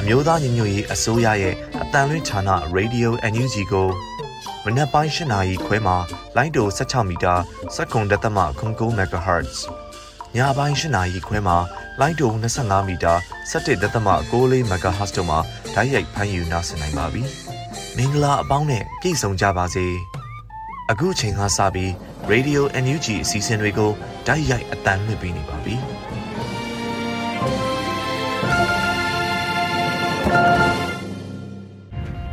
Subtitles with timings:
[0.00, 2.40] အမျိုးသားညီညွတ်ရေးအစိုးရရဲ့အတန်လွင့်ဌာန
[2.76, 3.88] Radio NUG ကို
[4.64, 5.96] မနက်ပိုင်း၈နာရီခွဲမှာ
[6.36, 7.34] လိုင်းတို16မီတာ
[7.76, 9.56] 7.3 MHz
[10.36, 11.56] ညပိုင်း၈နာရီခွဲမှာ
[12.00, 13.14] လိုင်းတို25မီတာ
[13.52, 15.38] 17.6 MHz တို့မှာ
[15.74, 17.22] ဓာတ်ရိုက်ဖမ်းယူနားဆင်နိုင်ပါပြီ
[17.96, 19.86] မင်္ဂလာအပေါင်းနဲ့ပြည့်စုံကြပါစေ
[20.90, 21.90] အခုချိန်ကစပြီး
[22.32, 23.90] Radio NUG အစီအစဉ်တွေကို
[24.26, 25.76] ဓာတ်ရိုက်အတန်လွှင့်ပေးနေပါပြီ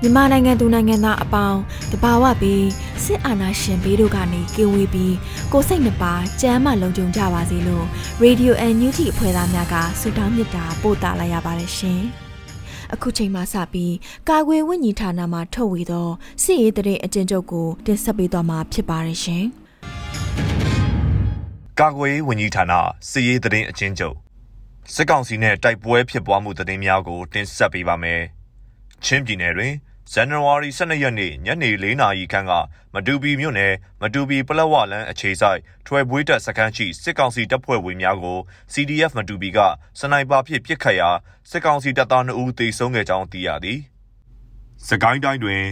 [0.05, 1.59] မြန်မာနိုင်ငံသူနိုင်ငံသားအပေါင်း
[1.91, 2.67] တဘာဝပြီး
[3.03, 5.15] စစ်အာဏာရှင်ဘေးတို့ကနေကင်းဝေးပြီး
[5.51, 7.85] ကိုစိတ်နှပါကြမ်းမှလုံခြုံကြပါစေလို့
[8.23, 12.01] Radio NUG အဖွဲ့သားများကဆုတောင်းမေတ္တာပို့သလာရပါတယ်ရှင်။
[12.93, 13.93] အခုချိန်မှစပြီး
[14.29, 16.07] ကာကွယ်ဝိညာဉ်ဌာနမှထုတ်ဝေသော
[16.43, 19.43] စစ်ရေးတရေအကျဉ်းချုပ်ကိုတင်ဆက်ပေးသွားမှာဖြစ်ပါတယ်ရှင်။
[21.79, 22.73] ကာကွယ်ဝိညာဉ်ဌာန
[23.09, 24.15] စစ်ရေးတရေအကျဉ်းချုပ်
[24.93, 28.21] စစ်ကောင်စီနဲ့တိုက်ပွဲဖြစ်ပွားမှုတည်င်းများကိုတင်ဆက်ပေးပါမယ်။
[29.05, 29.73] ချင်းပြည်နယ်တွင်
[30.11, 32.51] ဇန်နဝါရီ12ရက်နေ့ညနေ4နာရီခန့်က
[32.93, 38.39] မတူပီမြို့နယ်မတူပီပလက်ဝလန်းအခြေဆိုင်ထွယ်ပွေးတပ်စခန်းရှိစစ်ကောင်စီတပ်ဖွဲ့ဝင်များကို
[38.73, 39.59] CDF မတူပီက
[39.99, 41.09] စနိုက်ပါဖြင့်ပစ်ခတ်ရာ
[41.49, 43.79] စစ်ကောင်စီတပ်သား2ဦးသေဆုံးခဲ့ကြောင်းသိရသည်။
[44.87, 45.63] စကိုင်းတိုင်းတွင်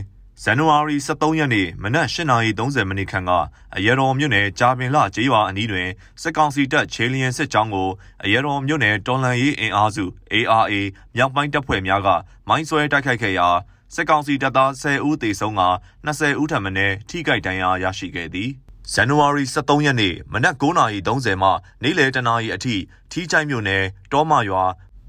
[0.44, 3.32] ဇန်နဝါရီ23ရက်နေ့မနက်8:30မိနစ်ခန့်က
[3.76, 5.90] အရတော်မြို့နယ်ကြာပင်လကျေးရွာအနီးတွင်
[6.22, 7.90] စစ်ကောင်စီတပ်ချေလျင်စစ်ကြောင်းကို
[8.24, 10.74] အရတော်မြို့နယ်တော်လန်ရေးအင်အားစု ARA
[11.16, 12.10] မြောက်ပိုင်းတပ်ဖွဲ့များက
[12.48, 13.50] မိုင်းဆွဲတိုက်ခိုက်ခဲ့ရာ
[13.96, 15.64] စစ်ကောင်စီတပ်သား10ဦးသေဆုံးက
[16.06, 16.72] 20ဦးထပ်မံ
[17.10, 18.50] ထိခိုက်ဒဏ်ရာရရှိခဲ့သည်
[18.94, 21.50] ဇန်နဝါရီ23ရက်နေ့မနက်9:30မှ
[21.84, 22.76] နေ့လယ်တနာရီအထိ
[23.12, 24.64] ထီးချိုင်းမြို့နယ်တောမရွာ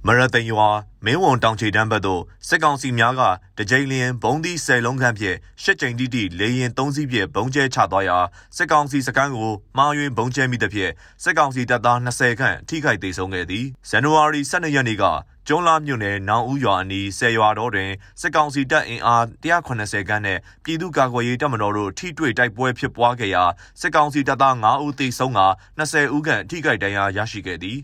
[0.07, 0.69] မရသိန်ရွာ
[1.05, 3.23] မင်းဝန်တောင်ချေတန်းဘက်သို့စစ်ကောင်စီများက
[3.59, 8.19] တကြိမ်လျင်ဘုံသီးဆယ်လုံးခန့်ဖြင့်ရှစ်ကြိမ်တိတိလေရင်၃စီးဖြင့်ဘုံကျဲချသွားရာ
[8.57, 10.93] စစ်ကောင်စီစခန်းကိုမှားယွင်းဘုံကျဲမိသဖြင့်
[11.23, 15.05] စစ်ကောင်စီတပ်သား20ခန့်ထိခိုက်ဒေဆုံးခဲ့သည်ဇန်နဝါရီ12ရက်နေ့က
[15.49, 23.45] ကျွန်းလာမြို့နယ်နောင်ဦးရွာအနီးဆယ်ရွာတော်တွင်စစ်ကောင်စီတပ်အင်အား180ခန်းနဲ့ပြည်သူ့ကာကွယ်ရေးတပ်မတော်တို့ထိတွေ့တိုက်ပွဲဖြစ်ပွားခဲ့ရာ
[23.81, 25.41] စစ်ကောင်စီတပ်သား9ဦးသေဆုံးက
[25.79, 27.79] 20ဦးခန့်ထိခိုက်ဒဏ်ရာရရှိခဲ့သည်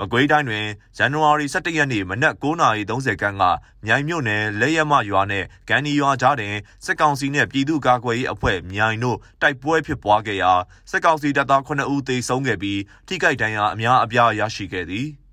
[0.00, 0.66] မကွေးတိုင်းတွင်
[0.96, 3.44] ဇန်နဝါရီ17ရက်နေ့မနက်9:30ခန်းက
[3.86, 6.54] မြိုင်မြို့နယ်လက်ရမရွာနဲ့ဂန်နီရွာကြားတွင်
[6.84, 10.52] စစ်ကောင်စီနှင့်ပြည်သူ့ကာကွယ်ရေးအဖွဲ့မြိုင်တို့တိုက်ပွဲဖြစ်ပွားခဲ့ရာ
[10.90, 15.08] စစ်ကောင်စီတပ်သား9ဦးသေဆုံးခဲ့ပြီးထိခိုက်ဒဏ်ရာအများအပြားရရှိခဲ့သည်။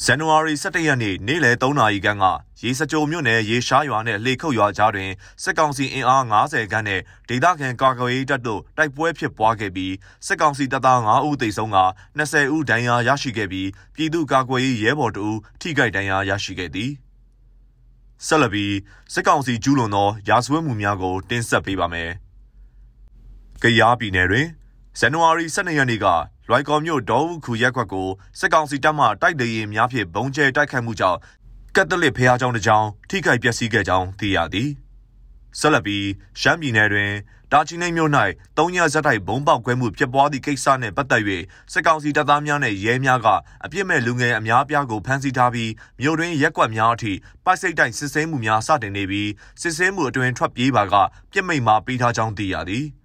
[0.00, 2.24] ဇန်နဝါရီ17ရက်နေ့နေ့လယ်3နာရီခန့်က
[2.62, 5.10] ရေစကြိုမြို့နယ်ရေရှားရွာနဲ့လှေခုတ်ရွာကြားတွင်
[5.42, 9.94] စစ်ကောင်စီအင်အား90ခန်းနဲ့ဒေသခံကာကွယ်ရေးတပ်တို့တိုက်ပွဲဖြစ်ပွားခဲ့ပြီး
[10.26, 11.78] စစ်ကောင်စီတပ်သား9ဦးသေဆုံးက
[12.18, 16.90] 20ဦးဒဏ်ရာရရှိခဲ့ပြီးပြည်သူ့ကာကွယ်ရေးရဲဘော်တို့ထိခိုက်ဒဏ်ရာရရှိခဲ့သည်
[18.26, 18.74] ဆက်လက်ပြီး
[19.14, 22.10] စစ်ကောင်စီကျူးလွန်သောရာဇဝတ်မှုများကို တင်ဆက်ပေးပါမယ်။
[23.62, 24.46] ကရားပြည်နယ်တွင်
[24.98, 26.06] ဇန်နဝါရီ12ရက်နေ့က
[26.49, 28.07] လွိုင်ကော်မြို့ဒေါ်ဦးခူရက်ခွက်ကို
[28.39, 31.19] စစ်ကောင်စီတပ်မှတိုက်လေရင်များဖြင့်ဘုံကျဲတိုက်ခိုက်မှုကြောင့်
[31.75, 34.69] ကက်သလစ်ဖះเจ้าတစ်ကြောင်ထိခိုက်ပျက်စီးခဲ့ကြောင်းသိရသည်
[35.59, 36.05] ဆက်လက်ပြီး
[36.41, 37.11] ရှမ်းပြည်နယ်တွင်
[37.51, 38.11] တာချီနှိမ်မြို့၌
[38.57, 41.23] တုံးရဇက်တိုက်ဘုံပေါက်ကွဲမှုဖြစ်ပွားသည့်ကိစ္စနှင့်ပတ်သက်၍
[41.71, 43.27] စစ်ကောင်စီတပ်သားများနှင့်ရဲများက
[43.65, 45.71] အပြစ်မဲ့လူငယ်အများပြားကိုဖမ်းဆီးထားပြီး
[46.01, 47.13] မြို့တွင်ရက်ကွက်များအထိ
[47.45, 49.29] ပိုက်စိတ်တိုက်စစ်ဆေးမှုများစတင်နေပြီး
[49.61, 50.95] စစ်ဆေးမှုအတွင်ထွက်ပြေးပါက
[51.31, 52.85] ပြစ်မိတ်မှာပေးထားကြောင်းသိရသည်။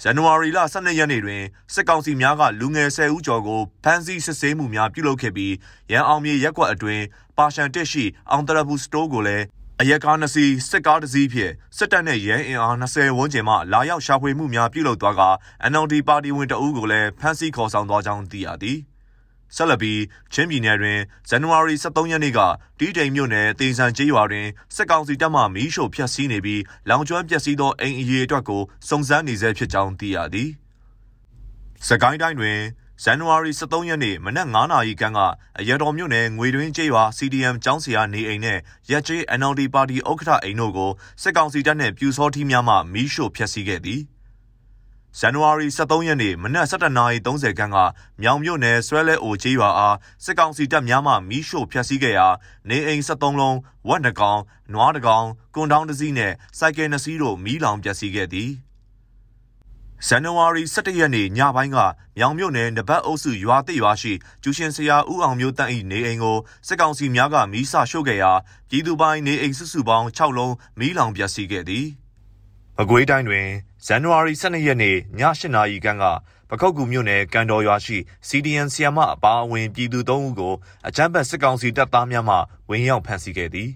[0.00, 1.42] ဇန်နဝါရီလ12ရက်နေ့တွင်
[1.74, 5.54] စစ်ကောင်စီများကလူငယ်10ဦးကျော်ကိုဖမ်းဆီးစစ်ဆေးမှုများပြုလုပ်ခဲ့ပြီး
[5.92, 7.04] ရန်အောင်မြေရက်ကွက်အတွင်း
[7.38, 9.44] ပါရှန်တက်ရှိအောင်တရဘူးစတိုးကိုလည်း
[9.80, 15.22] အရက်ကားနှစ်စီးစစ်ကားတစ်စီးဖြင့်စစ်တပ်နဲ့ရဲအင်အား20ဝန်းကျင်မှလာရောက်ရှာဖွေမှုများပြုလုပ်သွားက
[15.70, 18.78] NLD ပါတီဝင်တအုပ်ကိုလည်းဖမ်းဆီးခေါ်ဆောင်သွားကြောင်းသိရသည်။
[19.56, 20.00] ဆက်လက်ပြီး
[20.32, 20.98] ချင်းပြည်နယ်တွင်
[21.28, 22.40] ဇန်နဝါရီ23ရက်နေ့က
[22.78, 30.50] တီးတိမ်မြို့နယ်တေဆန်ကျေးရွာတွင်စစ်ကောင်စီတပ်မှမီးရှို့ဖျက်ဆီးနေပြီးလောင်ကျွမ်းပျက်စီးသောအိမ်အရေးအတွက်ကိုစုံစမ်းနေဆဲဖြစ်ကြောင်းသိရသည်။
[31.86, 32.60] စကိုင်းတိုင်းတွင်
[33.02, 35.20] ဇန်နဝါရီ23ရက်နေ့မနက်9:00နာရီခန့်က
[35.58, 38.58] အရတော်မြို့နယ်ငွေတွင်းကျေးရွာ CDM ကျောင်းဆရာနေအိမ်နဲ့
[38.90, 40.90] ရက်ကျေး NLD ပါတီဥက္ကဋ္ဌအိမ်တို့ကို
[41.22, 44.02] စစ်ကောင်စီတပ်နှင့်ပြူစောထီးများမှမီးရှို့ဖျက်ဆီးခဲ့သည်။
[45.18, 47.78] ဇန်နဝါရီ23ရက်နေ့မနက်7:30ခန်းက
[48.22, 52.28] မြောင်မြို့နယ်ဆွဲလဲအိုကျေးရွာအားစစ်ကောင်စီတပ်များမှမီးရှို့ဖျက်ဆီးခဲ့ရာ
[52.68, 54.40] နေအိမ်73လုံးဝက်နှကောင်
[54.72, 58.50] နွားတကောင်ကွန်တောင်းတစ်စီးနဲ့စိုက်ကယ်နှစ်စီးတို့မီးလောင်ပျက်စီးခဲ့သည်
[60.06, 61.78] ဇန်နဝါရီ17ရက်နေ့ညပိုင်းက
[62.18, 64.12] မြောင်မြို့နယ်နဘတ်အုပ်စုရွာတိရွာရှိ
[64.42, 68.32] ကျူရှင်ဆရာဦးအောင်မျိုးတန့်၏နေအိမ်ကိုစစ်ကောင်စီများကမီးဆရှို့ခဲ့ရာ
[68.68, 71.88] ပြည်သူပိုင်းနေအိမ်စုစုပေါင်း6လုံးမီးလောင်ပျက်စီးခဲ့သည်။
[72.78, 73.48] မကွေးတိုင်းတွင်
[73.86, 74.98] ဇန်နဝါရီ12ရက်နေ့ည
[75.38, 76.04] 8နာရီခန့်က
[76.50, 77.96] ပခုတ်ကူမြို့နယ်ကန်တော်ရွာရှိ
[78.28, 80.54] CDN ဆီယမအပါအဝင်ပြည်သူ၃ဦးကို
[80.88, 82.36] အကြမ်းဖက်စစ်ကောင်စီတပ်သားများမှ
[82.70, 83.70] ဝင်ရောက်ဖမ်းဆီးခဲ့သည်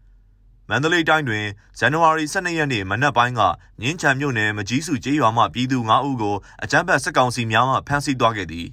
[0.68, 1.46] ။မန္တလေးတိုင်းတွင်
[1.78, 3.40] ဇန်နဝါရီ12ရက်နေ့မနက်ပိုင်းက
[3.80, 8.66] ငင်းချံမြို့နယ်မကြီးစုကျေးရွာမှပြည်သူ9ဦးကိုအကြမ်းဖက်စစ်ကောင်စီများမှဖမ်းဆီးသွားခဲ့သည်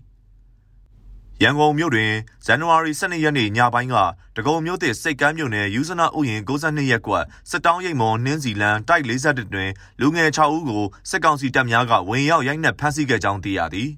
[1.42, 2.12] ရန်ကုန်မြို့တွင်
[2.46, 3.96] ဇန်နဝါရီ12ရက်နေ့ညပိုင်းက
[4.36, 9.70] တကုံမြို့သစ်စိတ်ကမ်းမြို့နယ်ယူဇနာဥယျာဉ်62ရပ်ကွက်စစ်တောင်းရိပ်မွန်နှင်းစီလန်တိုက်41တွင်
[10.02, 13.90] လူငယ်6ဦးကိုစစ်ကောင်စီတပ်များကဝင်ရောက်ရိုက်နှက်ဖမ်းဆီးခဲ့ကြောင်းသိရသည်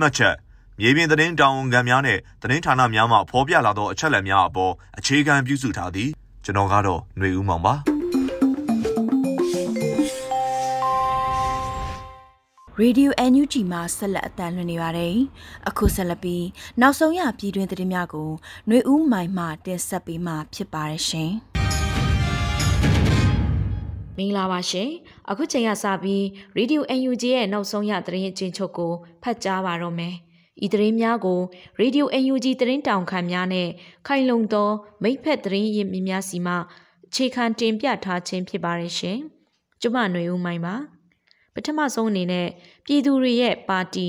[0.00, 0.34] မှတ်ချက်
[0.80, 6.10] မြေပြင်သတင်းတောင်ဝန်ခံများနဲ့သတင်းဌာနများမှဖော်ပြလာသောအချက်အလက်များအပေါ်အခြေခံပြုစုထားသည်
[6.44, 7.93] ကျွန်တော်ကတော့ຫນွေဦးမောင်ပါ
[12.81, 15.15] ရေဒီယို NUG မှာဆက်လက်အသံလွှင့်နေပါတယ်။
[15.69, 16.45] အခုဆက်လက်ပြီး
[16.81, 18.29] နောက်ဆုံးရပြည်တွင်းသတင်းများကို
[18.67, 21.31] ຫນွေဦးမိုင်မှတင်ဆက်ပေးမှာဖြစ်ပါတယ်ရှင်။
[24.17, 24.89] မင်္ဂလာပါရှင်။
[25.29, 26.21] အခုချိန်ကစပြီး
[26.57, 28.93] Radio UNG ရဲ့နောက်ဆုံးရသတင်းအချင်းချုပ်ကို
[29.23, 30.15] ဖတ်ကြားပါတော့မယ်။
[30.65, 31.41] ဤသတင်းများကို
[31.81, 33.69] Radio UNG သတင်းတောင်ခံများနဲ့
[34.07, 34.69] ခိုင်လုံသော
[35.03, 36.55] မိဖက်သတင်းရင်းမြစ်များစီမှ
[37.07, 39.17] အခြေခံတင်ပြထားခြင်းဖြစ်ပါရဲ့ရှင်။
[39.81, 40.75] ကျမຫນွေဦးမိုင်းပါ။
[41.54, 42.48] ပထမဆုံးအနေနဲ့
[42.86, 44.06] ပြည်သူတွေရဲ့ပါတီ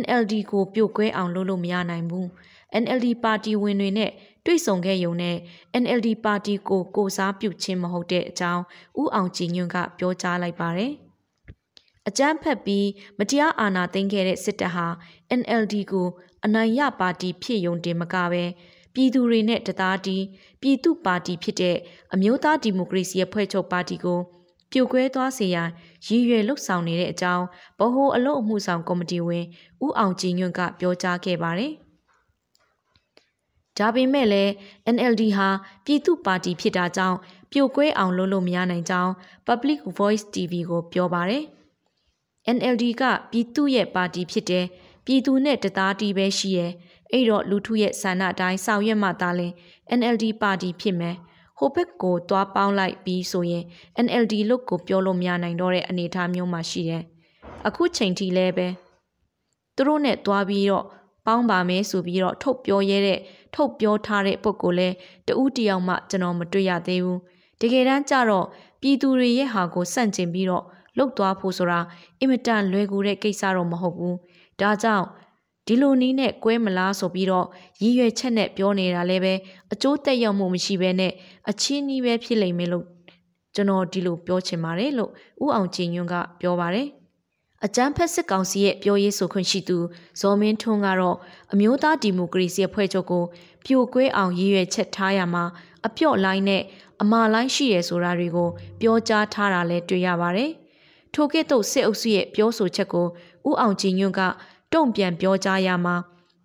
[0.00, 2.26] NLD ကိုပြုတ်ကွဲအောင်လုပ်လို့မရနိုင်ဘူး။
[2.82, 4.10] NLD ပါတီဝင်တွေနဲ့
[4.44, 5.36] တွေ့ဆုံခဲ့ရုံနဲ့
[5.82, 8.62] NLD ပါတီကိုကိုစားပြုခြင်းမဟုတ်တဲ့အကြောင်း
[9.00, 10.92] ဦးအောင်ကြည်ညွန့်ကပြောကြားလိုက်ပါတယ်။
[12.08, 12.86] အကြမ်းဖက်ပြီး
[13.18, 14.86] မတရားအာဏာသိမ်းခဲ့တဲ့စစ်တပ်ဟာ
[15.40, 16.08] NLD ကို
[16.44, 18.44] အနိုင်ရပါတီဖြစ်ယုံတင်မကပဲ
[18.94, 20.24] ပြည်သူတွေနဲ့တသားတီး
[20.60, 21.76] ပြည်သူပါတီဖြစ်တဲ့
[22.14, 24.20] အမျိုးသားဒီမိုကရေစီအဖွဲ့ချုပ်ပါတီကို
[24.72, 25.68] ပြိုကွဲသွားစေရန်
[26.06, 27.44] ရည်ရွယ်လှုပ်ဆောင်နေတဲ့အကြောင်း
[27.78, 29.44] ဗဟိုအလုပ်အမှုဆောင်ကော်မတီဝင်
[29.84, 31.72] ဦးအောင်ကြည်ညွန့်ကပြောကြားခဲ့ပါတယ်။
[33.78, 34.52] ဒါပေမဲ့လည်း
[34.94, 35.48] NLD ဟာ
[35.84, 37.18] ပြည်သူပါတီဖြစ်တာကြောင့်
[37.50, 39.12] ပြိုကွဲအောင်လုပ်လို့မရနိုင်ကြောင်း
[39.46, 41.44] Public Voice TV ကိုပြောပါတယ်။
[42.56, 44.66] NLD ကပြည်သူရဲ့ပါတီဖြစ်တယ်
[45.06, 46.72] ပြည်သူနဲ့တသားတီးပဲရှိရဲ့
[47.12, 49.52] အဲ့တော့လူထုရဲ့ဆန္ဒအတိုင်းဆောင်ရွက်မှသာလင်
[49.98, 51.16] NLD ပါတီဖြစ်မယ်
[51.62, 53.64] ဟိုဘက်ကိုတွားပေါင်းလိုက်ပြီးဆိုရင်
[54.06, 57.02] NLD လို့ကိုပြောလို့မရနိုင်တော့တဲ့အနေအထားမျိုးမှာရှိတယ်
[57.66, 58.68] အခုချိန်ထိလဲပဲ
[59.76, 60.84] သူတို့နဲ့တွားပြီးတော့
[61.26, 63.18] ပေါင်းပါမယ်ဆိုပြီးတော့ထုတ်ပြောရဲတဲ့
[63.54, 64.94] ထုတ်ပြောထားတဲ့ပုံကိုလည်း
[65.26, 67.20] တူးတယောက်မှကျွန်တော်မတွေ့ရသေးဘူး
[67.60, 68.46] တကယ်တမ်းကျတော့
[68.80, 70.64] ပြည်သူတွေရဲ့ဟာကိုစန့်ကျင်ပြီးတော့
[70.96, 71.80] လှုပ်သွားဖို့ဆိုတာ
[72.20, 74.16] အင်မတန်လွယ်ကူတဲ့ကိစ္စတော့မဟုတ်ဘူး
[74.60, 75.06] ဒါကြောင့်
[75.66, 77.46] ဒီလိုနည်းနဲ့ကွဲမလားဆိုပြီးတော့
[77.82, 79.34] ရည်ရွယ်ချက်နဲ့ပြောနေတာလည်းပဲ
[79.72, 81.12] အကျိုးသက်ရောက်မှုမရှိဘဲနဲ့
[81.50, 82.86] အချင်းကြီးပဲဖြစ်လိမ့်မယ်လို့
[83.54, 85.10] ကျွန်တော်ဒီလိုပြောချင်ပါတယ်လို့
[85.44, 86.88] ဥအောင်ကြည်ညွန့်ကပြောပါတယ်
[87.64, 89.78] အကြမ်းဖက်စစ်ကောင်စီရဲ့ပြောရေးဆိုခွင့်ရှိသူ
[90.20, 91.16] ဇော်မင်းထွန်းကတော့
[91.52, 93.24] အမျိုးသားဒီမိုကရေစီအဖွဲ့ချုပ်ကို
[93.64, 95.44] ပြိုကွဲအောင်ရည်ရွယ်ချက်ထားရမှာ
[95.86, 96.62] အပြော့လိုင်းနဲ့
[97.02, 98.48] အမာလိုင်းရှိရဆိုတာတွေကို
[98.80, 100.50] ပြောကြားထားတာလည်းတွေ့ရပါတယ်
[101.14, 103.06] ထိုကဲ့သို့စစ်အုပ်စုရဲ့ပြောဆိုချက်ကို
[103.48, 104.20] ဥအောင်ကြည်ညွန့်က
[104.72, 105.96] တုံ့ပြန်ပြောကြားရမှာ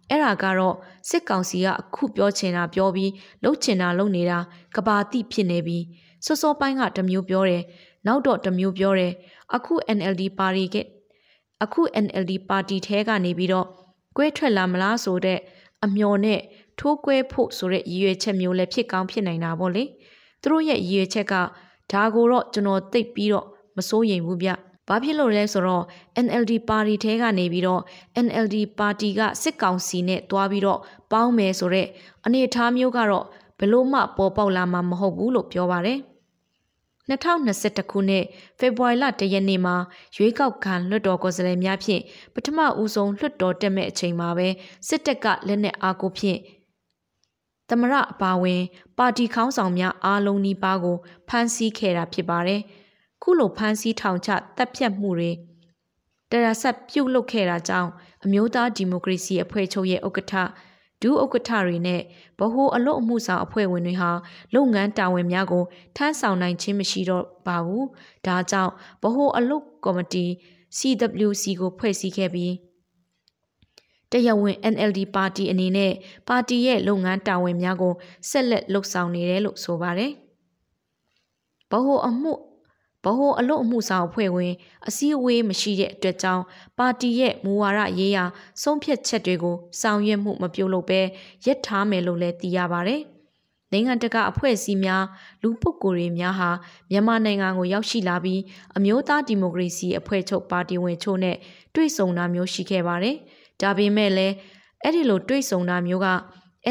[0.09, 0.75] အဲ့ဒါကတော့
[1.09, 3.11] စစ်ကောင်စီကအခုပြောချင်တာပြောပြီး
[3.43, 4.39] လှုပ်ချင်တာလုပ်နေတာ
[4.75, 5.83] ကဘာတိဖြစ်နေပြီး
[6.25, 7.63] စောစောပိုင်းကတမျိုးပြောတယ်
[8.05, 9.13] နောက်တော့တမျိုးပြောတယ်
[9.55, 10.75] အခု NLD ပါတီက
[11.63, 13.67] အခု NLD ပါတီထဲကနေပြီးတော့
[14.17, 15.39] ကွဲထွက်လာမလားဆိုတဲ့
[15.85, 16.41] အမျော်နဲ့
[16.79, 19.83] ထိုးကွဲဖို့ဆိုတဲ့ရည်ရွယ်ချက်မျိုးလည်းဖြစ်ကောင်းဖြစ်နိုင်တာပေါ့လေ
[20.41, 21.33] သူတို့ရဲ့ရည်ရွယ်ချက်က
[21.91, 23.45] ဒါကိုတော့ကျွန်တော်သိပြီးတော့
[23.77, 24.51] မစိုးရိမ်ဘူးဗျ။
[24.87, 25.83] ဘာဖြစ်လို့လဲဆိုတော့
[26.25, 27.81] NLD ပါတီထဲကနေပြီးတော့
[28.25, 30.79] NLD ပါတီကစစ်ကောင်စီနဲ့တွားပြီးတော့
[31.11, 31.89] ပေါင်းမယ်ဆိုတော့
[32.25, 33.25] အနေအထားမျိုးကတော့
[33.59, 35.99] ဘလို့မှပေါ်ပေါက်လာမှာမဟုတ်ဘူးလို့ပြောပါတယ်။
[37.09, 38.25] 2021ခုနှစ်
[38.59, 39.75] ဖေဖော်ဝါရီလတရက်နေ့မှာ
[40.15, 42.01] ရွေးကောက်ခံလွှတ်တော်ကိုယ်စားလှယ်များဖြင့်
[42.33, 44.47] ပထမဦးဆုံးလွှတ်တော်တက်မဲ့အချိန်မှာပဲ
[44.87, 46.39] စစ်တပ်ကလက်နက်အားကိုဖြင့်
[47.69, 48.61] သမရအပါဝင်
[48.97, 52.61] ပါတီခေါင်းဆောင်များအားလုံးနီးပါးကိုဖမ်းဆီးခဲ့တာဖြစ်ပါတယ်။
[53.21, 55.31] ခုလိုဖမ်းဆီးထောင်ချတပ်ဖြတ်မှုတွေ
[56.31, 57.89] တရဆက်ပြုတ်လုခဲ့တာကြောင့်
[58.25, 60.33] အမျိုးသားဒီမိုကရေစီအဖွဲ့ချုပ်ရဲ့ဥက္ကဋ္ဌ
[61.01, 62.01] ဒုဥက္ကဋ္ဌတွေနဲ့
[62.39, 64.11] ဗဟိုအလို့အမှုဆောင်အဖွဲ့ဝင်တွေဟာ
[64.53, 65.63] လုပ်ငန်းတာဝန်များကို
[65.95, 67.83] ထမ်းဆောင်နိုင်ခြင်းမရှိတော့ပါဘူး။
[68.25, 68.71] ဒါကြောင့်
[69.01, 70.25] ဗဟိုအလို့ကော်မတီ
[70.77, 72.53] CWC ကိုဖွဲ့စည်းခဲ့ပြီး
[74.11, 75.93] တရားဝင် NLD ပါတီအနေနဲ့
[76.27, 77.93] ပါတီရဲ့လုပ်ငန်းတာဝန်များကို
[78.29, 80.11] ဆက်လက်လှုပ်ဆောင်နေတယ်လို့ဆိုပါတယ်။
[81.71, 82.33] ဗဟိုအမှု
[83.07, 84.53] ဗဟိုအလို့အမှုဆောင်အဖွဲ့ဝင်
[84.87, 86.43] အစည်းအဝေးမရှိတဲ့အတွက်ကြောင့်
[86.77, 88.23] ပါတီရဲ့မူဝါဒရေးရာ
[88.61, 91.01] ဆုံးဖြတ်ချက်တွေကိုဆောင်ရွက်မှုမပြုလုပ်ဘဲ
[91.45, 92.97] ရက်ထားမယ်လို့လည်းသိရပါဗျ
[93.71, 95.03] နိုင်ငံတကာအဖွဲ့အစည်းများ
[95.41, 96.49] လူပုဂ္ဂိုလ်တွေများဟာ
[96.91, 98.41] မြန်မာနိုင်ငံကိုရောက်ရှိလာပြီး
[98.77, 101.37] အမျိုးသားဒီမိုကရေစီအဖွဲ့ချုပ်ပါတီဝင်ချို့နဲ့
[101.75, 103.15] တွေ့ဆုံတာမျိုးရှိခဲ့ပါတယ်။
[103.61, 104.35] ဒါပေမဲ့လည်း
[104.83, 106.09] အဲ့ဒီလိုတွေ့ဆုံတာမျိုးက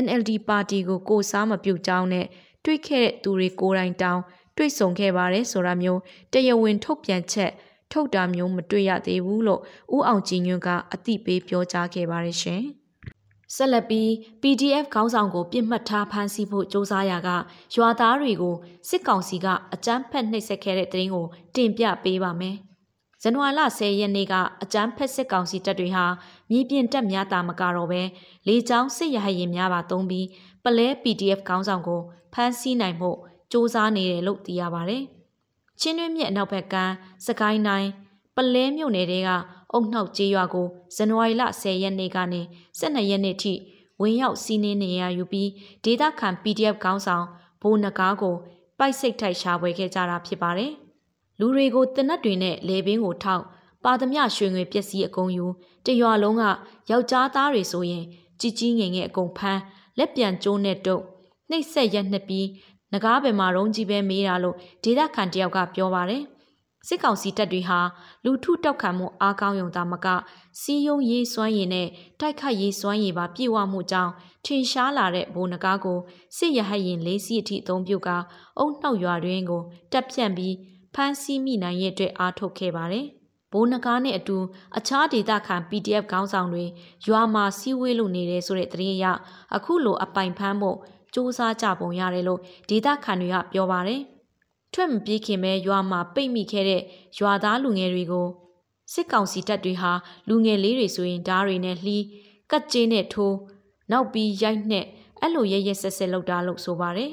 [0.04, 2.26] NLD ပါတီကိုကိုစားမပြုတ်ကြောင်းနဲ့
[2.64, 4.22] တွေ့ခဲ့တဲ့သူတွေကိုယ်တိုင်တောင်း
[4.56, 6.00] တွေ့ဆုံခဲ့ပါတယ်ဆိုတာမျိုး
[6.32, 7.52] တရားဝင်ထုတ်ပြန်ချက်
[7.92, 9.60] ထုတ်တာမျိုးမတွေ့ရသေးဘူးလို့
[9.94, 12.62] ဦးအောင်ကြည်ညွန့်ကအတိပေးပြောကြားခဲ့ပါတယ်ရှင်။
[13.54, 14.08] ဆက်လက်ပြီး
[14.42, 17.28] PDF ခေါင်းဆောင်ကိုပြစ်မှတ်ထားဖမ်းဆီးဖို့စ조사ရာက
[17.74, 18.54] ရွာသားတွေကို
[18.88, 22.56] စစ်ကောင်စီကအကြမ်းဖက်နှိပ်စက်ခဲ့တဲ့တဲ့င်းကိုတင်ပြပေးပါမယ်။
[23.22, 26.04] ဇန်နဝါရီလ10ရက်နေ့ကအကြမ်းဖက်စစ်ကောင်စီတပ်တွေဟာ
[26.50, 28.02] မြေပြင်တပ်များတာမကတော့ပဲ
[28.46, 30.26] လေကြောင်းစစ်ရဟရင်များပါသုံးပြီး
[30.64, 32.00] ပလဲ PDF ခေါင်းဆောင်ကို
[32.32, 33.18] ဖမ်းဆီးနိုင်ဖို့
[33.50, 34.98] စ조사နေတယ်လို့သိရပါဗျ။
[35.80, 36.94] ချင်းတွင်းမြစ်အနောက်ဘက်ကမ်း
[37.26, 37.90] စကိုင်းတိုင်း
[38.36, 39.28] ပလဲမြို့နယ်တဲက
[39.72, 42.40] အုံနှောက်ကျေးရွာကိုဇန်နဝါရီလ10ရက်နေ့ကနေ
[42.80, 43.52] 12ရက်နေ့ထိ
[44.00, 45.50] ဝင်ရောက်စီးနင်းနေရယူပြီး
[45.84, 47.26] ဒေသခံ PDF ခေါင်းဆောင်
[47.62, 48.34] ဘိုးနဂါးကို
[48.78, 50.72] ပိုက်စိတ်ထိုက်ရှာပွဲခဲ့ကြတာဖြစ်ပါတယ်။
[51.38, 53.44] လူတွေကိုတနတ်တွေနဲ့လေပင်ကိုထောက်
[53.84, 55.46] ပါသမျှရွှေငွေပစ္စည်းအကုန်ယူ
[55.86, 56.42] တရွာလုံးက
[56.90, 58.04] ယောက်ျားသားတွေဆိုရင်
[58.40, 59.60] ကြီးကြီးငယ်ငယ်အကုန်ဖမ်း
[59.98, 61.02] လက်ပြန်ကျိုးနဲ့တုပ်
[61.50, 62.46] နှိပ်ဆက်ရက်နှစ်ပြီး
[62.92, 66.22] ငကားပင်မှာရုံးကြီးပဲမေးတာလို့ဒေသခံတယောက်ကပြောပါတယ်။
[66.88, 67.80] စစ်ကောင်စီတပ်တွေဟာ
[68.24, 70.06] လူထုတောက်ခံမှုအားကောင်းရုံသာမက
[70.60, 71.88] စီယုံရေးစွမ်းရည်နဲ့
[72.20, 74.12] တိုက်ခတ်ရေးစွမ်းရည်ပါပြည့်ဝမှုကြောင့်
[74.44, 75.98] ထင်ရှားလာတဲ့ဘိုးနဂါးကို
[76.36, 78.16] စစ်ရဟတ်ရင်လေးစီးအထိအသုံးပြုကာ
[78.58, 79.62] အုံနှောက်ရွာတွင်ကို
[79.92, 80.54] တက်ပြန့်ပြီး
[80.94, 83.06] ဖမ်းဆီးမိနိုင်ရဲ့အတွက်အားထုတ်ခဲ့ပါတယ်။
[83.52, 84.38] ဘိုးနဂါးနဲ့အတူ
[84.78, 86.64] အခြားဒေသခံ PDF ခေါင်းဆောင်တွေ
[87.06, 89.06] ရွာမှာစီးဝေးလို့နေတယ်ဆိုတဲ့သတင်းအရ
[89.56, 90.78] အခုလိုအပိုင်ဖမ်းဖို့
[91.12, 94.02] စ조사ကြပုံရတယ်လို့ဒေသခံတွေကပြောပါတယ်။
[94.72, 96.82] ထွက်မပြေးခင်ပဲရွာမှာပိတ်မိခဲ့တဲ့
[97.18, 98.28] ရွာသားလူငယ်တွေကို
[98.92, 99.92] စစ်ကောင်စီတပ်တွေဟာ
[100.28, 102.04] လူငယ်လေးတွေဆိုရင်ဓားတွေနဲ့လှီး
[102.50, 103.36] ကတ်ကျင်းနဲ့ထိုး
[103.90, 104.86] နောက်ပြီးရိုက်နှက်
[105.20, 107.12] အဲ့လိုရဲရဲဆက်ဆက်လုပ်တာလို့ဆိုပါတယ်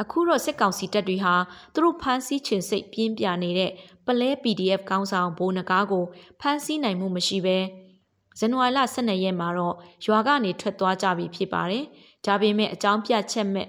[0.00, 1.34] အခုတော့စစ်ကောင်စီတပ်တွေဟာ
[1.72, 3.72] သူတို့ဖမ်းဆီးချင်စိတ်ပြင်းပြနေတဲ့
[4.06, 6.04] ပလဲ PDF ကောင်းဆောင်ဘိုးနဂါးကို
[6.40, 7.58] ဖမ်းဆီးနိုင်မှုမရှိဘဲ
[8.38, 11.84] ဇန်နဝါရီလ12ရက်မှာတော့ရွာကနေထွက်သွားကြပြီဖြစ်ပါတယ်။
[12.26, 13.68] ဒါပေမဲ့အကြောင်းပြချက်မဲ့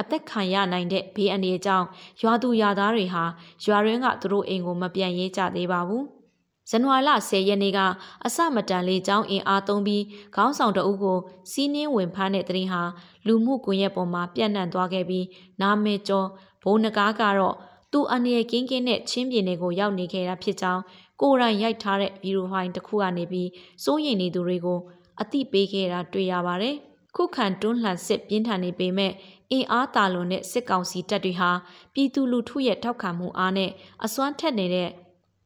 [0.00, 1.86] အသက်ခံရနိုင်တဲ့ဘေးအန္တရာယ်ကြောင့်
[2.22, 3.24] ရွာသူရွာသားတွေဟာ
[3.64, 6.04] ရွာရင်းကသူတို့အိမ်ကိုမပြန်ရေးကြသေးပါဘူး။
[6.70, 7.80] ဇန်နဝါရီလ10ရက်နေ့က
[8.24, 11.18] အစမတန်လေးကျောင်းအင်အားသုံးပြီးခေါင်းဆောင်တအုပ်ကို
[11.50, 12.82] စီးနှင်းဝင်ဖမ်းတဲ့တရင်ဟာ
[13.26, 15.26] လူမှုကွန်ရက်ပေါ်မှာပြန့်နှံ့သွားခဲ့ပြီး
[15.60, 16.28] နာမည်ကျော်
[16.62, 17.56] ဘုံနကားကတော့
[17.92, 20.82] သူ့အနေနဲ့ကင်းကင်းနဲ့ချင်းပြင်းတွေကိုရောက်နေခဲ့တာဖြစ်ကြောင်း
[21.20, 23.48] ကိုယ်တိုင်ရိုက်ထားတဲ့ဗီဒီယိုဖိုင်တစ်ခုကနေပြီး
[23.84, 24.78] စိုးရိမ်နေသူတွေကို
[25.20, 26.76] အသိပေးခဲ့တာတွေ့ရပါတယ်။
[27.16, 29.12] ခုခံတွန်းလှန်စစ်ပြင်းထန်နေပေမဲ့
[29.50, 31.50] အင်အားတာလွန်တဲ့စစ်ကောင်စီတပ်တွေဟာ
[31.94, 33.70] ပြည်သူလူထုရဲ့ထောက်ခံမှုအားနဲ့
[34.04, 34.90] အစွမ်းထက်နေတဲ့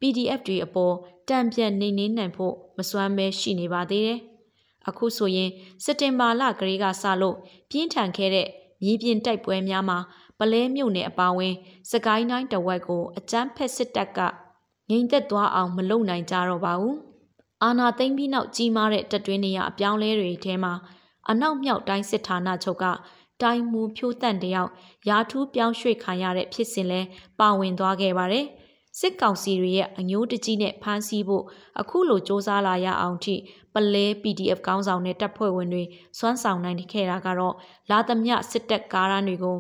[0.01, 0.95] PDF တွေအပေါ်
[1.29, 4.21] တံပြန်နေနေနိုင်ဖို့မစွမ်းပဲရှိနေပါသေးတယ်။
[4.89, 5.51] အခုဆိုရင်
[5.85, 7.37] စက်တင်ဘာလကလေးကစလို့
[7.71, 8.49] ပြင်းထန်ခဲ့တဲ့
[8.83, 9.99] မြေပြင်တိုက်ပွဲများမှာ
[10.39, 11.55] ပလဲမြို့နယ်အပါဝင်
[11.91, 14.19] စကိုင်းတိုင်းတဝက်ကိုအကြမ်းဖက်စစ်တပ်က
[14.91, 16.97] ငြိမ်သက်သွားအောင်မလုပ်နိုင်ကြတော့ပါဘူး။
[17.65, 20.73] အာနာသိမ့်ပြီးနောက်ကြီးမားတဲ့တပ်တွင်းနေရအပြောင်းလဲတွေထဲမှာ
[21.31, 22.85] အနောက်မြောက်တိုင်းစစ်ဌာနချုပ်က
[23.43, 24.71] တိုင်းမူဖြိုးတန့်တယောက်
[25.09, 27.01] ရာထူးပြောင်းရွှေ့ခံရတဲ့ဖြစ်စဉ်လဲ
[27.41, 28.47] ပါဝင်သွားခဲ့ပါတယ်။
[28.99, 31.45] စစ်ကောင်စီတွေရဲ့အညိုးတကြီးနဲ့ဖမ်းဆီးဖို့
[31.81, 33.35] အခုလိုစ조사လာရအောင်ထိ
[33.75, 35.85] ပလဲ PDF ကောင်းဆောင်တဲ့တပ်ဖွဲ့ဝင်တွေ
[36.19, 37.55] စွမ်းဆောင်နိုင်ခဲ့တာကတော့
[37.91, 39.59] လာသမျှစစ်တပ်ကားရန်တွေကို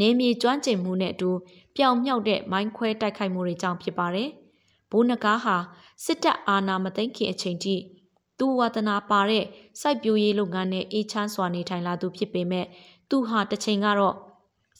[0.00, 1.30] နေမြေကျွမ်းကျင်မှုနဲ့အတူ
[1.76, 4.28] ပျောင်မြောက်တဲ့မိုင်းခွဲတိုက်ခိုက်မှုတွေကြောင့်ဖြစ်ပါတယ်။
[4.90, 5.56] ဘိုးနဂါးဟာ
[6.04, 7.74] စစ်တပ်အာဏာမသိမ်းခင်အချိန်ထိ
[8.38, 9.44] သူဝါသနာပါတဲ့
[9.80, 12.66] စိုက်ပျိုးရေးလုပ်ငန်းနဲ့အေးချမ်းစွာနေထိုင်လာသူဖြစ်ပေမဲ့
[13.10, 14.16] သူဟာတစ်ချိန်ကတော့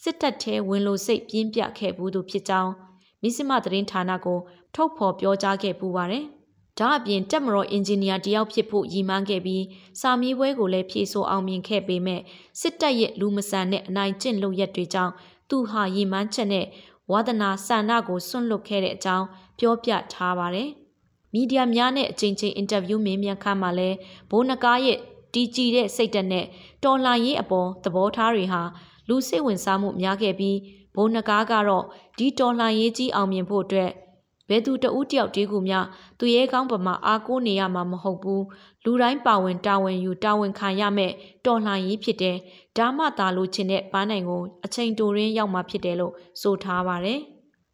[0.03, 2.73] စစ်တပ်ထဲဝင်လို့စိတ်ပြင်းပြခဲ့ဘူးသူဖြစ်ကြောင်း
[3.23, 4.39] မိစမသတင်းဌာနကို
[4.75, 6.25] ထုတ်ဖော်ပြောကြားခဲ့ပူပါတယ်။
[6.79, 9.65] ဒါအပြင်တက်မတော်အင်ဂျင်နီယာတယောက်ဖြစ်ဖို့ရည်မှန်းခဲ့ပြီး
[10.01, 12.21] စာမေးပွဲကိုလည်းဖြေဆိုအောင်မြင်ခဲ့ပေမဲ့
[12.61, 15.13] စစ်တပ်ရဲ့လူမဆန်တဲ့အနိုင်ကျင့်လုပ်ရက်တွေကြောင့်
[15.51, 16.67] သူဟာရည်မှန်းချက်နဲ့
[17.11, 19.27] ဝါသနာဆန္ဒကိုစွန့်လွတ်ခဲ့တဲ့အကြောင်း
[19.59, 20.71] ပြောပြထားပါတယ်။
[21.35, 23.91] မီဒီယာများနဲ့အချိန်ချင်းအင်တာဗျူးမေးမြန်းခန်းမှာလဲ
[24.31, 24.99] ဘိုးနကားရဲ့
[25.35, 26.45] တီကြည်တဲ့စိတ်ဓာတ်နဲ့
[26.85, 28.63] တော်လှန်ရေးအပေါ်သဘောထားတွေဟာ
[29.09, 30.59] လူစိတ်ဝင်စားမှုများခဲ့ပြီး
[30.97, 31.85] ဘုံနကားကတော့
[32.19, 33.91] ဒီတော်လှန်ရေးကြီးအောင်မြင်ဖို့အတွက်
[34.49, 35.87] ဘယ်သူတဦးတယောက်တည်းကူများ
[36.19, 38.45] သူရဲကောင်းပမာအားကိုးနေရမှာမဟုတ်ဘူး
[38.85, 41.13] လူတိုင်းပါဝင်တာဝန်ယူတာဝန်ခံရမယ်
[41.47, 42.37] တော်လှန်ရေးဖြစ်တယ်
[42.77, 47.21] ဒါမှသာလို့ခြင်းတဲ့ပန်းနိုင်ကိုအချိန်တိုရင်းရောက်မှာဖြစ်တယ်လို့ဆိုထားပါတယ်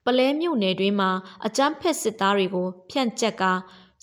[0.07, 1.11] ပလဲမြို့နယ်တွင်းမှာ
[1.47, 3.45] အကြမ်းဖက်စစ်သားတွေကို ဖြန့်ကျက်က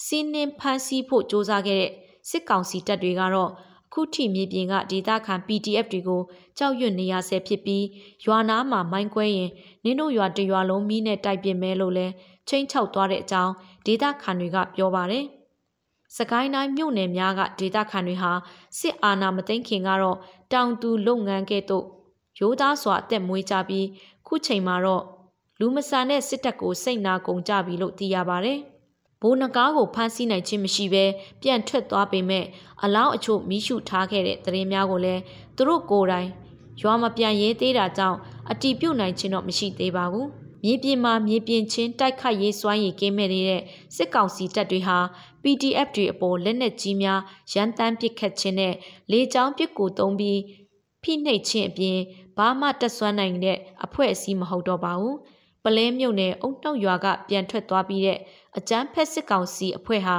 [0.06, 1.92] စီးနှင်းဖမ်းဆီးဖို့စ조사ခဲ့တဲ့
[2.30, 6.22] စစ်ကောင်စီတပ်တွေကတော့အခုထိမြေပြင်ကဒေသခံ PDF တွေကို
[6.58, 7.86] ကြောက်ရွံ့နေရဆဲဖြစ်ပြီး
[8.26, 9.52] ရွာနာမှာမိုင်းကွဲရင်
[9.84, 12.08] နင်းတို့ရွာတရွာလုံးမီးနဲ့တိုက်ပစ်မဲလို့လဲ
[12.48, 13.54] ချင်းချောက်သွားတဲ့အကြောင်း
[13.86, 15.26] ဒေသခံတွေကပြောပါတယ်။
[16.18, 18.32] စကိုင်းတိုင်းမြို့နယ်များကဒေသခံတွေဟာ
[18.80, 20.18] စစ်အာဏာမသိမ်းခင်ကတော့
[20.54, 21.86] တောင်သူလုပ်ငန်းကဲ့သို့
[22.40, 23.88] ရိုးသားစွာအသက်မွေးကြပြီး
[24.28, 25.04] ခုချိန်မှာတော့
[25.60, 28.60] လူမဆန်တဲ့စစ်တပ်ကိုစိတ်နာကုန်ကြပြီလို့သိရပါတယ်။
[29.22, 31.06] ဘိုးနဂါးကိုဖမ်းဆီးနိုင်ခြင်းမရှိဘဲ
[31.42, 32.46] ပြန်ထွက်သွားပေမဲ့
[32.84, 35.22] အလောင်းအချို့မိရှုထားခဲ့တဲ့သတင်းများကိုလည်း
[35.56, 36.30] သူတို့ကိုယ်တိုင်
[36.82, 38.18] ရွာမပြန်ရေးသေးတာကြောင့်
[38.52, 40.28] အတီးပြုတ်နိုင်ခြင်းတော့မရှိသေးပါဘူး။
[40.64, 43.62] မြေပြင်မှာမြေပြင်ချင်းတိုက်ခိုက်ရေးစွမ်းရည်ကင်းမဲ့နေတဲ့
[43.96, 44.98] စစ်ကောင်စီတပ်တွေဟာ
[45.42, 47.20] PDF တွေအပေါ်လက်နက်ကြီးများ
[47.54, 48.74] ရန်တမ်းပစ်ခတ်ခြင်းနဲ့
[49.12, 50.40] လေကြောင်းပစ်ကူသုံးပြီး
[51.02, 51.98] ဖိနှိပ်ခြင်းအပြင်
[52.38, 55.18] ဘာမှတက်ဆွမ်းနိုင်တဲ့အဖွဲ့အစည်းမဟုတ်တော့ပါဘူး။
[55.68, 58.20] ပလဲမြုပ်နယ်အုံနှုတ်ရွာကပြန်ထွက်သွားပြီးတဲ့
[58.58, 60.18] အကြမ်းဖက်စစ်ကောင်စီအဖွဲ့ဟာ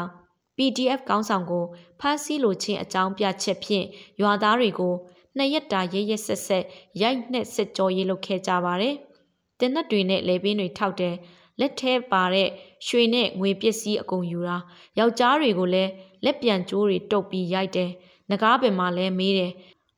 [0.57, 1.64] PDF ကောင်းဆောင်ကို
[2.00, 3.87] ဖမ်းဆီးလိုခြင်းအကြောင်းပြချက်ဖြင့်
[4.21, 4.95] ရွာသားတွေကို
[5.37, 6.64] နှစ်ရက်တာရဲရဲဆက်ဆက်
[7.02, 8.95] ရိုက်နှက်စစ်ကြောရေးလုပ်ခဲ့ကြပါတယ်။
[9.59, 11.14] တင်နက်တွေနဲ့လေပင်းတွေထောက်တယ်
[11.61, 12.49] လက်ထဲပါတဲ့
[12.87, 14.57] ရွှေနဲ့ငွေပစ္စည်းအကုန်ယူတာ
[14.99, 15.90] ယောက်ျားတွေကိုလည်း
[16.25, 17.90] လက်ပြန်ကျိုးတွေတုပ်ပြီးရိုက်တယ်။
[18.31, 19.52] ငကားပင်မှာလည်းမေးတယ်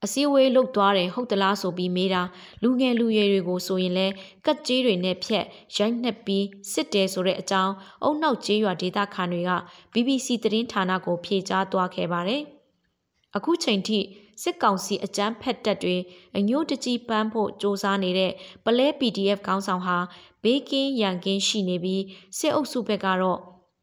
[0.04, 2.22] အစည်းအဝေးလုပ်သွားတယ်ဟုတ်သလားဆိုပြီးမေးတာ
[2.62, 4.06] လူငယ်လူရွယ်တွေကိုဆိုရင်လဲ
[4.46, 5.44] ကတ်ကြီးတွေနဲ့ဖြက်
[5.76, 9.50] ရိုက်နှက်ပြီးစစ်တယ်ဆိုတဲ့အကြောင်းအုံနောက်ကျေးရွာဒေသခံတွေက
[9.92, 12.42] BBC သတင်းဌာနကိုဖြေကြားသွားခဲ့ပါတယ်။
[13.36, 13.98] အခုချိန်ထိ
[14.42, 15.96] စစ်ကောင်စီအကြမ်းဖက်တပ်တွေ
[16.38, 18.32] အညို့တကြီးပန်းဖို့စ조사နေတဲ့
[18.64, 19.98] ပလဲ PDF ခေါင်းဆောင်ဟာ
[20.42, 22.02] ဘေးကင်းရန်ကင်းရှိနေပြီး
[22.38, 23.38] စစ်အုပ်စုဘက်ကတော့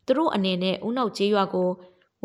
[0.06, 1.70] သူတို့အနေနဲ့ဦးနောက်ကျေးရွာကို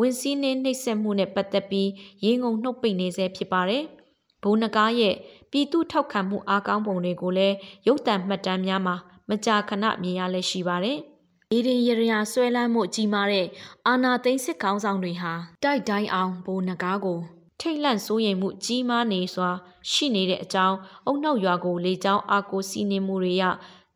[0.03, 1.89] ဝင်စည်းနှင်းနှိပ်စက်မှုနဲ့ပတ်သက်ပြီး
[2.25, 3.85] ရေငုံနှုတ်ပိတ်နေဆဲဖြစ်ပါတယ်။
[4.43, 5.15] ဘုံနကားရဲ့
[5.51, 7.57] ပြည်သူထောက်ခံမှုအားကောင်းပုံတွေကိုလည်း
[7.87, 8.97] ရုပ်တံမှတ်တမ်းများမှာ
[9.29, 10.99] မကြာခဏမြင်ရလဲရှိပါတယ်။
[11.51, 13.47] ဒီရင်ရရဆွဲလန်းမှုကြီးမားတဲ့
[13.87, 15.33] အာနာသိန်းစစ်ခေါင်းဆောင်တွေဟာ
[15.65, 17.19] တိုက်တိုင်းအောင်ဘုံနကားကို
[17.61, 19.51] ထိတ်လန့်စိုးရိမ်မှုကြီးမားနေစွာ
[19.91, 23.45] ရှိနေတဲ့အကြောင်းအုံနောက်ရွာကိုလေကြောင်းအာကိုစီနေမှုတွေရ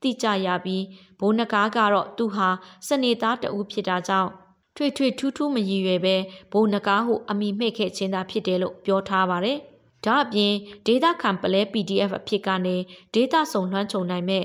[0.03, 0.85] တိကျရပြီး
[1.21, 2.49] ဘိုးနဂါးကတော့သူဟာ
[2.87, 4.31] စနေသားတဦးဖြစ်တာကြောင့်
[4.77, 6.17] ထွေထွေထူးထူးမရည်ရွယ်ပဲ
[6.53, 9.59] ဘိုးနဂါးဟုအမိမှိတ်ခဲ့ခြင်းသာဖြစ်တယ်လို့ပြောထားပါတယ်။
[10.05, 10.53] ဒါအပြင်
[10.87, 12.77] ဒေတာခံပလဲ PDF အဖြစ်ကနေ
[13.15, 14.45] ဒေတာစုံလွှမ်းခြုံနိုင်မဲ့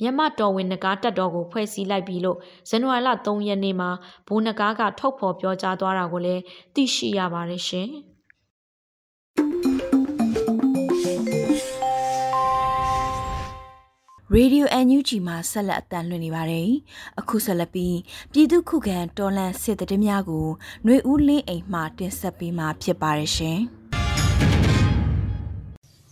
[0.00, 3.90] မြန်မာတော်ဝင်နဂါးတက်တော်ကိုဖွဲ့စည်းလိုက်ပြီလို့ဇန်နဝါရီလ3ရက်နေ့မှာ
[4.28, 6.42] ဘိုးနဂါးကထုတ်ဖော်ပြောကြားသွားတာကိုလည်း
[6.74, 7.88] သိရှိရပါတယ်ရှင်။
[14.36, 16.68] Radio NUG မှာဆက်လက်အသံလွှင့်နေပါတယ်။
[17.20, 17.96] အခုဆက်လက်ပြီး
[18.32, 20.46] ပြည်သူခုခံတော်လှန်စစ်တမ်းများကို
[20.84, 23.58] ຫນွေဦးလင်းအိမ်မှတင်ဆက်ပေးမှာဖြစ်ပါတယ်ရှင်။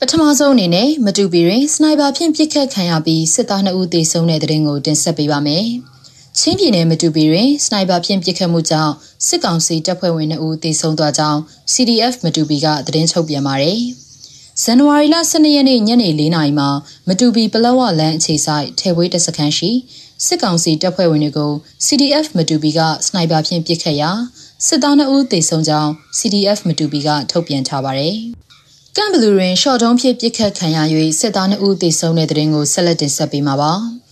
[0.00, 5.64] ပထမဆုံးအနေနဲ့မတူပီတွင်စနိုက်ပါဖြင့်ပစ်ခတ်ခံရပြီးစစ်သား2ဦးသေဆုံးတဲ့တဲ့ရင်ကိုတင်ဆက်ပေးပါမယ်။
[6.38, 8.94] ချင်းပြည်နယ်မတူပီတွင်စနိုက်ပါဖြင့်ပစ်ခတ်မှုကြောင့်
[9.26, 11.40] စစ်ကောင်စီတပ်ဖွဲ့ဝင်2ဦးသေဆုံးသွားကြောင်း
[11.72, 13.80] CDF မတူပီကသတင်းထုတ်ပြန်ပါတယ်။
[14.62, 16.68] ဇန်နဝါရီလ12ရက်နေ့ညနေ4နာရီမှာ
[17.08, 19.70] မတူပီပလောဝလန်းအခြေဆိုင်ထဲဝေးတစခန်းရှိ
[20.26, 21.52] စစ်ကောင်စီတပ်ဖွဲ့ဝင်တွေကို
[21.86, 24.10] CDF မတူပီကစနိုက်ပါဖြင့်ပစ်ခတ်ရာ
[24.66, 28.14] စစ်သား2ဦးသေဆုံးကြောင်း CDF မတူပီကထုတ်ပြန်ထားပါတယ်။
[28.96, 30.78] ကမ်ဘလူးရင်ရှော့တုံးဖြစ်ပစ်ခတ်ခံရ၍
[31.20, 33.72] စစ်သား2ဦးသေဆုံးတဲ့တဲ့ရင်ကိုဆက်လက်တင်ဆက်ပေးမှာပါ။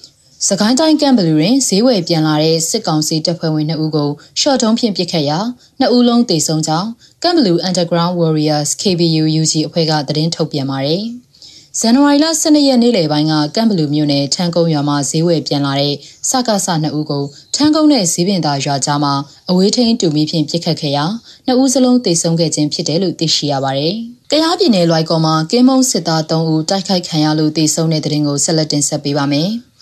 [0.49, 5.39] စကိုင်းတိုင်းကမ်ဘလူးတွင်ဈေးဝယ်ပြန်လာတဲ့စစ်ကောင်စီတပ်ဖွဲ့ဝင်2ဦးကိုရှော့တုံးဖြင့်ပစ်ခတ်ရာ
[5.81, 6.89] 2ဦးလုံးသေဆုံးကြောင်း
[7.23, 11.03] ကမ်ဘလူး Underground Warriors KBU UG အဖွဲ့ကသတင်းထုတ်ပြန်ပါတယ်။
[11.79, 15.95] ဇန်နဝါရီလ12ရက်နေ့လယ်ပိုင်းကကမ်ဘလူးမြို့နယ်ထန်းကုန်းရွာမှာဈေးဝယ်ပြန်လာတဲ့
[16.29, 19.15] စကားဆ2ဦးကိုထန်းကုန်းနဲ့ဈေးပင်သာရွာကြားမှာ
[19.51, 21.05] အဝေးထိန်တူမီဖြင့်ပစ်ခတ်ခဲ့ရာ
[21.49, 23.95] 2ဦးစလုံးသေဆုံးခဲ့ခြင်းဖြစ်တယ်လို့သိရှိရပါတယ်။
[24.31, 29.51] ကရားပြည်နယ်လွိုက်ကော်မှာကင်းမုံစစ်သား3ဦးတိုက်ခိုက်ခံရလို့သေဆုံးတဲ့တဲ့ရင်ကိုဆက်လက်တင်ဆက်ပေးပါမယ်။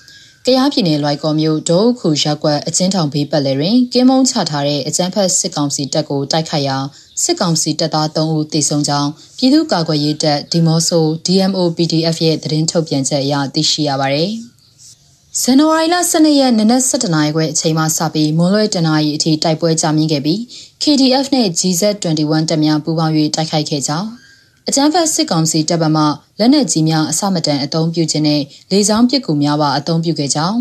[0.46, 6.76] ကယားပြည်နယ်လွိုက်ကော်မြို့ဒိုးခုရက်ကွက်အချင်းထောင်ဘေးပတ်လည်တွင်ကင်းမုံချထားတဲ့အကြမ်းဖက်စစ်ကောင်စီတပ်ကိုတိုက်ခိုက်ရာ
[7.22, 14.31] စစ်ကောင်စီတပ်သား3ဦးသေဆုံးကြောင်းပြည်သူ့ကာကွယ်ရေးတပ်ဒီမော့ဆို DMO PDF ရဲ့သတင်းထုတ်ပြန်ချက်အရသိရှိရပါတယ်။
[15.40, 20.38] ဇန်နဝါရီလ12ရက်နေ့နက်7:00နာရီခွဲအချိန်မှစပြီးမွန်လွဲတနာရီအထိတိုက်ပွဲကြာမြင့်ခဲ့ပြီး
[20.83, 24.09] KDF နဲ့ GZ21 တပ်များပူးပေါင်း၍တိုက်ခိုက်ခဲ့ကြောင်း
[24.68, 26.07] အကြမ်းဖက်စစ်ကောင်စီတပ်ဗမာ
[26.38, 30.59] လက်နက်ကြီးများအစမတန်အုံပြုခြင်းနဲ့လေကြောင်းပစ်ကူများပါအုံပြုခဲ့ကြောင်း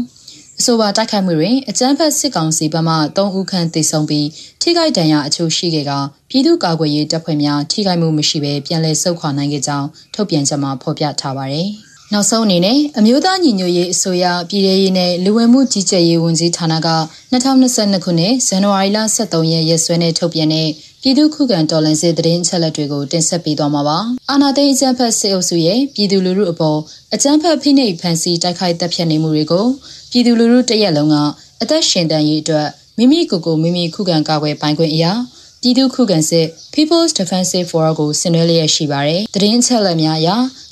[0.60, 4.28] အဆိုပါတိုက်ခိုက်မှုတွင်အကြမ်းဖက်စစ်ကောင်စီဘက်မှ3ဦးခန့်သေဆုံးပြီး
[4.62, 5.92] ထိခိုက်ဒဏ်ရာအချို့ရှိခဲ့က
[6.30, 11.70] ပြည်သူ့ကာကွယ်ရေးတပ်ဖွဲ့များထိခိုက်မှုမရှိဘဲပြန်လည်ဆုတ်ခွာနိုင်ခဲ့ကြောင်းထုတ်ပြန်ချက်မှာဖော်ပြထားပါတယ်။
[12.14, 16.90] နောက်ဆုံးအနေနဲ့အမျိုးသားညီညွတ်ရေးအစိုးရပြည်ထရေးနဲ့လူဝင်မှုကြီးကြပ်ရေးဝန်ကြီးဌာနက
[17.32, 20.70] 2022ခုနှစ်ဇန်နဝါရီလ23ရက်ရက်စွဲနဲ့ထုတ်ပြန်တဲ့
[21.04, 23.98] ပြည်သူခုခံတော်လှန်စစ်တရင်ချက်လက်တွေကိုတင်ဆက်ပေးသွားမှာပါ။
[24.32, 26.80] အာနာသိန်းအကြမ်းဖက်စစ်အုပ်စုရဲ့ပြည်သူလူထုအပေါ်
[27.14, 29.66] အကြမ်းဖက်ဖိနှိပ်ဖန်ဆီးတိုက်ခိုက်တပ်ဖြတ်နေမှုတွေကို
[30.12, 31.16] ပြည်သူလူထုတရက်လုံးက
[31.62, 35.14] အသက်ရှင်တန်ရေးအတွက်မိမိကိုယ်ကိုမိမိခုခံကာကွယ်ပိုင်ခွင့်အရာ
[35.62, 40.30] ပြည်သူခုခံစစ် People's Defensive Forum ကိုဆင်နွှဲလျက်ရှိပါတယ်။တရင်ချက်လက်များအရ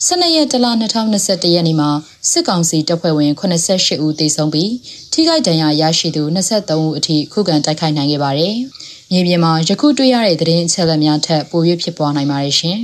[0.08, 1.90] 12ရက်တလ2021ရက်နေ့မှာ
[2.32, 4.72] စစ်ကောင်စီတပ်ဖွဲ့ဝင်88ဦးသေဆုံးပြီး
[5.14, 8.56] ထိခိုက်ဒဏ်ရာရရှိသူ23ဦးအထိခုခံတိုက်ခိုက်နိုင်ခဲ့ပါတယ်။
[9.12, 12.80] မြေပြင်မှာယခုတွေ့ရတဲ့သတင်းအချက်အလက်များထက်ပို၍ဖြစ်ပွားနိုင်ပါတယ်ရှင်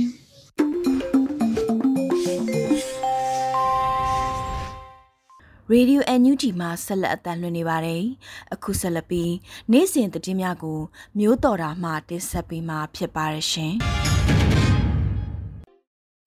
[5.70, 8.02] ရေဒီယို NUG မှာဆက်လက်အသံလွှင့်နေပါတယ်။
[8.54, 9.32] အခုဆက်လက်ပြီး
[9.72, 10.80] နေ့စဉ်သတင်းများကို
[11.18, 13.74] မျိုးတော်တာမှတင်ဆက်ပေးမှာဖြစ်ပါရရှင်။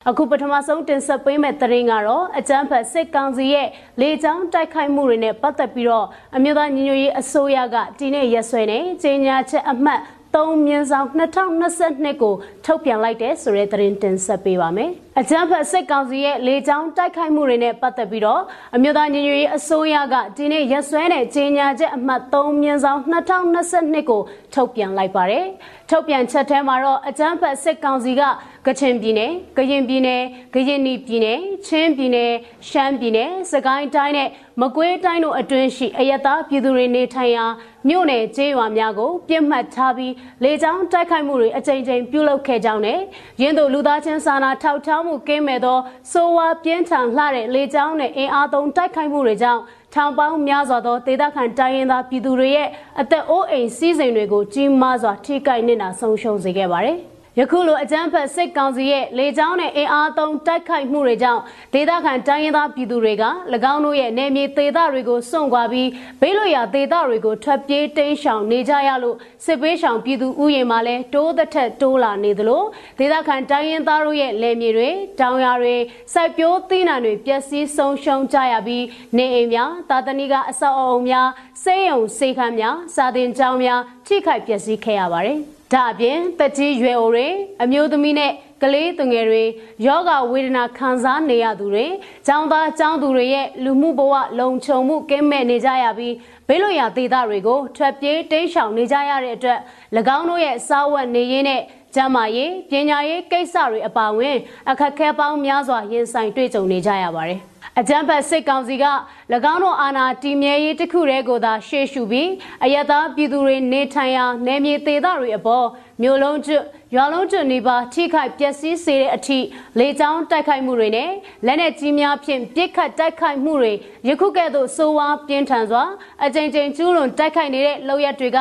[0.10, 3.68] အခုပထမဆုံးတင်ဆက်ပေးမယ့်သတင်းကတော့အကြမ်းဖက်စစ်ကောင်စီရဲ့
[4.02, 10.02] လေကြောင်းတိုက်ခိုက်မှုတွေနဲ့ပတ်သက်ပြီးတော့အမျိုးသားညီညွတ်ရေးအစိုးရကဒီနေ့ရက်စွဲနဲ့ကြေညာချက်အမှတ်
[10.36, 14.92] 3မြင်းဆောင်2022ကိုထုတ်ပြန်လိုက်တဲ့ဆိုတဲ့သတင်းတင်ဆက်ပေးပါမယ်။
[15.22, 18.42] အကြမ်းဖက်စစ်ကောင်စီရဲ့လေကြောင်းတိုက်ခိုက်မှုတွေနဲ့ပတ်သက်ပြီးတော့
[18.76, 24.22] အမျိုးသားညီညွတ်ရေးအစိုးရကဒီနေ့ရက်စွဲနဲ့ကြေညာချက်အမှတ်3မြင်းဆောင်2022ကို
[24.54, 25.46] ထုတ်ပြန်လိုက်ပါတယ်။
[25.90, 28.22] ထုတ်ပြန်ချက်ထဲမှာတော့အကြမ်းဖက်စစ်ကောင်စီက
[28.66, 30.22] ကချင်ပြည်နယ်၊ကရင်ပြည်နယ်၊
[30.54, 32.32] ကရင်နီပြည်နယ်၊ချင်းပြည်နယ်၊
[32.70, 34.30] ရှမ်းပြည်နယ်၊စကိုင်းတိုင်းနဲ့
[34.62, 37.46] မကွေးတိုင်းတို့အတွင်းရှိအယက်သားပြည်သူတွေနေထိုင်ရာ
[37.88, 43.00] မြို့နယ်ကျေးရွာများကိုပြစ်မှတ်ထားပြီးလေကြောင်းတိုက်ခိုက်မှုတွေအကြိမ်ကြိမ်ပြုလုပ်ခဲ့ကြောင်းနဲ့
[43.42, 45.78] ရင်းတို့လူသားချင်းစာနာထောက်ထားမှုကင်းမဲ့သော
[46.12, 49.62] စိုးဝါပြင်းထန်လှတဲ့လေကြောင်းနဲ့အင်အားသုံးတိုက်ခိုက်မှုတွေကြောင့်
[49.94, 52.68] ထောင်ပေါင်းများစွာသောဒေသခံတိုင်းရင်းသားပြည်သူတွေရဲ့
[53.02, 56.98] အသက်အိုးအိမ်စီးစိမ်တွေကိုကြီးမားစွာထိခိုက်နေတာဆုံးရှုံးစေခဲ့ပါတယ်။
[57.40, 61.42] ယခုလိုအကြမ်းဖက်စစ်ကောင်စီရဲ့လေကြောင်းနဲ့အင်အားသုံးတိုက်ခိုက်မှုတွေကြောင့်
[61.74, 63.24] ဒေသခံတိုင်းရင်းသားပြည်သူတွေက၎
[63.74, 65.90] င်းတို့ရဲ့နယ်မြေဒေသတွေကိုစွန့်ခွာပြီး
[66.22, 72.64] ဘေးလွတ်ရာဒေသတွေကိုထွက်ပြေးတိမ်းရှောင်နေကြရလို့စစ်ပေးရှောင်ပြည်သူဥယျာဉ်မှာလည်းတိုးသက်ထက်တိုးလာနေသလို
[73.00, 75.76] ဒေသခံတိုင်းရင်းသားတို့ရဲ့လယ်မြေတွေတောင်ယာတွေ
[76.14, 78.86] စိုက်ပျိုးသီးနှံတွေပျက်စီးဆုံးရှုံးကြရပြီး
[79.18, 81.30] နေအိမ်များတာတဏီကအဆောက်အအုံများ
[81.64, 85.40] စေယုံစေခန်းများစာသင်ကျောင်းများထိခိုက်ပျက်စီးခဲ့ရပါတယ်။
[85.74, 87.28] ဒါအပြင်တက်ကြီးရွယ်အိုတွေ
[87.64, 89.44] အမျိုးသမီးနဲ့ကလေးသူငယ်တွေ
[89.86, 91.86] ယောဂဝေဒနာခံစားနေရသူတွေ
[92.28, 96.16] ចောင်းသားចောင်းသူတွေရဲ့လူမှုဘဝလုံခြုံမှုကင်းမဲ့နေကြရပြီး
[96.48, 99.60] ဘေးလွတ်ရာဒေသတွေကိုထွက်ပြေးတိမ်းရှောင်နေကြရတဲ့အတွက်၎
[100.18, 101.62] င်းတို့ရဲ့စားဝတ်နေရေးနဲ့
[101.96, 104.38] ကျန်းမာရေးပညာရေးကိစ္စတွေအပါအဝင်
[104.70, 107.42] အခက်အခဲပေါင်းများစွာရင်ဆိုင်တွေ့ကြုံနေကြရပါတယ်။
[107.82, 108.86] အကြမ်းဖက်စစ်ကောင်စီက၎
[109.54, 112.30] င်းတို့အာဏာတည်မြဲရေးတစ်ခုတည်းကိုသာရှေ့ရှုပြီး
[112.64, 115.66] အယက်သားပြည်သူတွေနေထိုင်ရာနယ်မြေဒေသတွေအပေါ်
[116.02, 116.58] မြို့လုံးကျွ
[116.96, 119.40] ရွာလုံးကျွနေပါထိခိုက်ပျက်စီးစေတဲ့အထိ
[119.80, 121.12] လေကြောင်းတိုက်ခိုက်မှုတွေနဲ့
[121.46, 123.74] လက်နက်ကြီးများဖြင့်ပစ်ခတ်တိုက်ခိုက်မှုတွေ
[124.08, 125.84] ယခုကဲ့သို့စိုးဝါးပြင်းထန်စွာ
[126.26, 128.40] အကြိမ်ကြိမ်ကျူးလွန်တိုက်ခိုက်နေတဲ့လုပ်ရက်တွေက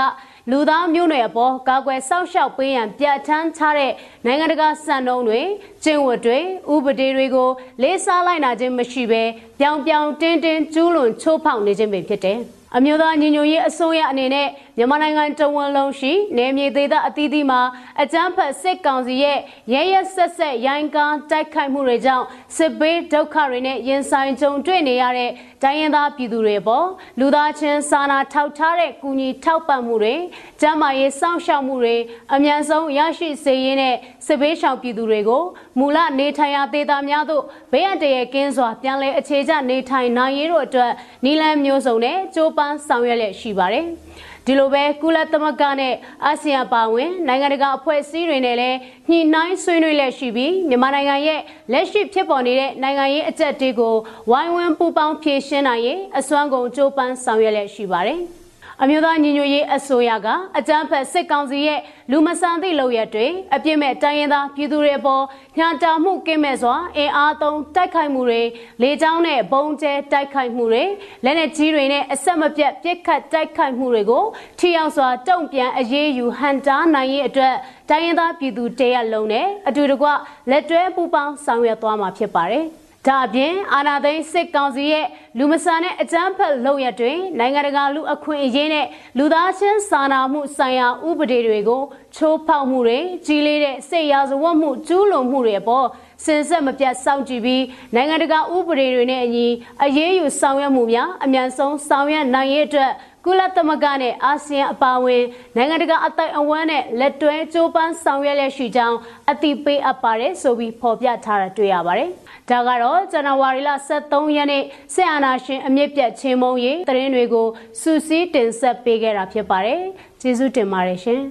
[0.53, 3.93] လူသားမျိုးနွယ်အပေါ်ကာကွယ်စောင့်ရှောက်ပေးရန်ပြဋ္ဌာန်းထားတဲ့
[4.27, 5.41] နိုင်ငံတကာစံနှုန်းတွေ
[5.85, 6.39] ကျင့်ဝတ်တွေ
[6.73, 7.49] ဥပဒေတွေကို
[7.83, 9.23] လေးစားလိုက်နာခြင်းမရှိဘဲ
[9.59, 12.41] ပြောင်ပြောင်တင်းတင်းကျူးလွန်ချိုးဖောက်နေခြင်းပဲဖြစ်တယ်။
[12.77, 17.61] အမျိုးသားညီညွတ်ရေးအစိုးရအနေနဲ့မြန်မာနိုင်ငံတဝန်လုံးရှိနယ်မြေဒေသအသီးသီးမှာ
[18.03, 19.39] အကြမ်းဖက်စစ်ကောင်စီရဲ့
[19.73, 22.27] ရဲရဲဆက်ဆက်ရိုင်းကားတိုက်ခိုက်မှုတွေကြောင့်
[22.57, 25.31] စစ်ဘေးဒုက္ခတွေနဲ့ရင်ဆိုင်ကြုံတွေ့နေရတဲ့
[25.63, 26.87] တိုင်းရင်းသားပြည်သူတွေပေါ်
[27.21, 30.15] လူသားချင်းစာနာထောက်ထားတဲ့ကူညီထောက်ပံ့မှုတွေ
[30.61, 31.97] ကျန်းမာရေးစောင့်ရှောက်မှုတွေ
[32.35, 35.43] အမြန်ဆုံးရရှိစေရင်းနဲ့စစ်ဘေးရှောင်ပြည်သူတွေကို
[35.79, 40.93] မူလနေထိုင်ရာဒေသများသို့ဘေးအန္တရာယ်ကင်းစွာပြန်လည်အခြေချနေထိုင်နိုင်ရေးတို့အတွက်
[41.25, 43.87] နီလန်းမျိုးစုံနဲ့ကြိုးပမ်းဆောင်ရွက်လျက်ရှိပါတယ်။
[44.47, 45.95] ဒီလိုပဲကုလသမဂ္ဂနဲ့
[46.25, 48.79] အာဆီယံပါဝင်နိုင်ငံတကာအဖွဲ့အစည်းတွေနဲ့လည်း
[49.11, 51.41] ညှိနှိုင်းဆွေးနွေးလက်ရှိပြီးမြန်မာနိုင်ငံရဲ့
[51.73, 53.95] လက်ရှိဖြစ်ပေါ်နေတဲ့နိုင်ငံရေးအကြက်တွေကို
[54.31, 58.21] ဝိုင်းဝန်းပူးပေါင်းဖြေရှင်းနိုင်ရေးအစွမ်းကုန်ကြိုးပမ်းဆောင်ရွက်လက်ရှိပါတယ်။
[58.83, 65.25] အမျိုးသားညီညွတ်ရေးအစိုးရကအကြမ်းဖက်စစ်ကောင်စီရဲ့လူမဆန်သည့်လုပ်ရက်တွေအပြစ်မဲ့တိုင်းရင်းသားပြည်သူတွေအပေါ်
[65.59, 68.43] ညှာတာမှုကင်းမဲ့စွာအင်အားသုံးတိုက်ခိုက်မှုတွေ
[68.83, 70.85] လေကြောင်းနဲ့ဘုံကျဲတိုက်ခိုက်မှုတွေ
[71.25, 74.25] လက်နက်ကြီးတွေနဲ့အဆက်မပြတ်ပစ်ခတ်တိုက်ခိုက်မှုတွေကို
[74.59, 77.55] ထိရောက်စွာတုံ့ပြန်အရေးယူဟန်တာနိုင်ရေးအတွက်
[77.91, 80.09] တိုင်းရင်းသားပြည်သူတရက်လုံးနဲ့အတူတကွ
[80.51, 82.67] လက်တွဲပူးပေါင်းဆောင်ရွက်သွားမှာဖြစ်ပါတယ်။
[83.07, 85.07] ဒါအပြင်အာဏာသိမ်းစစ်ကောင်စီရဲ့
[85.39, 88.87] လူမဆန်တဲ့အကြမ်းဖက်လုပ်ရက်တွေနိုင်ငံတကာလူအခွင့်အရေးနဲ့
[89.19, 91.83] လူသားချင်းစာနာမှုဆိုင်ရာဥပဒေတွေကို
[92.17, 95.87] ချိုးဖောက်မှုတွေကြီးလေးတဲ့စိတ်ရာဇဝတ်မှုကျူးလွန်မှုတွေအပေါ်
[96.25, 99.47] စင်ဆက်မပြတ်စောင့်ကြည့်ပြီးနိုင်ငံတကာဥပဒေတွေနဲ့အညီ
[99.85, 102.91] အရေးယူဆောင်ရွက်မှုများအမြန်ဆုံးဆောင်ရွက်နိုင်ရေးအတွက်
[103.25, 105.23] ကုလသမဂ္ဂနဲ့အာဆီယံအပါအဝင်
[105.57, 108.99] နိုင်ငံတကာအသိုက်အဝန်းနဲ့လက်တွဲကြိုးပမ်းဆောင်ရွက်လျက်ရှိကြောင်း
[109.31, 112.11] အသိပေးအပ်ပါတယ်ဆိုပြီးဖော်ပြထားတာတွေ့ရပါတယ်။
[112.51, 114.63] ဒါကတော့ဇန်နဝါရီလ23ရက်နေ့
[114.95, 117.47] စစ်အာဏာရှင်အမြင့်ပြတ်ချင်းမုံရေးသတင်းတွေကို
[117.81, 119.83] စူးစီးတင်ဆက်ပေးခဲ့တာဖြစ်ပါတယ်။
[120.21, 121.23] ကျေးဇူးတင်ပါတယ်ရှင်။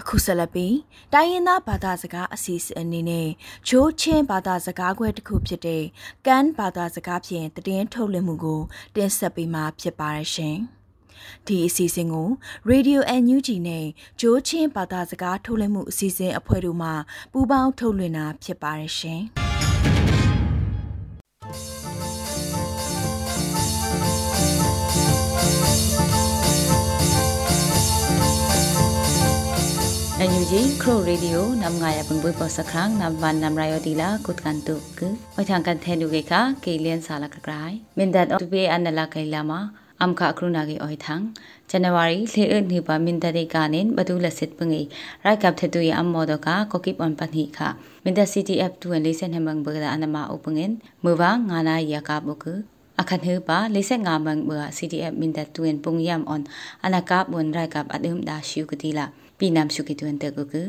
[0.00, 0.76] အခုဆက်လက်ပြီး
[1.14, 3.28] တိုင်းရင်းသားဘာသာစကားအစီအစဉ်အနေနဲ့
[3.68, 5.84] ချိုးချင်းဘာသာစကားခွဲတစ်ခုဖြစ်တဲ့
[6.26, 8.60] ကန်ဘာသာစကားဖြင့်တည်င်းထုတ်လွှင့်မှုကို
[8.96, 10.58] တင်ဆက်ပေးမှာဖြစ်ပါရရှင်။
[11.46, 12.28] ဒီအစီအစဉ်ကို
[12.70, 13.86] Radio NUG နဲ့
[14.20, 16.90] ဂျိုးချင်းဘာသာစကားထုတ်လွှင့်မှုအစီအစဉ်အဖွဲ့တို့မှ
[17.32, 19.24] ပူးပေါင်းထုတ်လွှင့်တာဖြစ်ပါတယ်ရှင်။
[30.20, 35.00] အန်ယူဂျီခရိုရေဒီယိုနမ်ငါယပင်ဘွေပေါ်စခရန်းနမ်ဝန်နမ်ရာယိုဒီလာကုတ်ကန်တုက
[35.36, 39.60] ဝထန်ကန်ထဲနုကေခာကေလျန်ဆာလာကကရိုင်မင်ဒတ်အော့တူဘေအန်နလာကေလာမာ
[40.04, 41.22] amkha akruna gi oi thang
[41.70, 44.82] january le e ni ba min da de ka nen badu la sit pangi
[45.24, 47.68] rai kap the tu ya ammo do ka ko kip on pan hi kha
[48.04, 51.30] min da ctf tu en le sen he mang ba da anama upungen mu ba
[51.48, 52.54] nga na ya ka bu ku
[53.00, 56.22] akhan hu ba le sen nga mang ba ctf min da tu en pung yam
[56.34, 56.42] on
[56.86, 59.06] anaka bun rai kap adum da shiu ku ti la
[59.38, 60.62] pi nam shu ki tu en te ku ku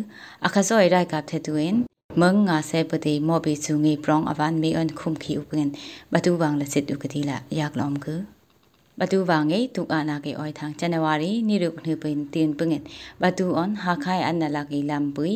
[0.46, 1.78] akha so rai kap the tu en
[2.22, 8.08] မင္ငါဆေပတိမောပိစုင္ပရောင်အဝန်မေအန်ခုမ်ခိဥပင္ဘတူဝင္လစစ်တုကတိလာယက်လောမ်က
[9.00, 12.84] batu wange tuk ana ge oi thang January ni ruk hnu pin tin pungin
[13.22, 15.32] batu on ha khai an la gi lam pui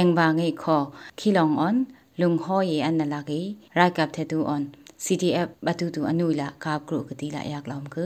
[0.00, 0.78] eng wange kho
[1.18, 1.76] khilong on
[2.20, 3.40] lung ho ye an la gi
[3.78, 4.62] ra kap the tu on
[5.04, 8.04] CTF batu tu anu la kap gru gati la yak lam ku